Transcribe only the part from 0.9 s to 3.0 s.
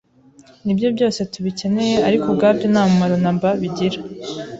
byose tubikeneye ariko ubwabyo nta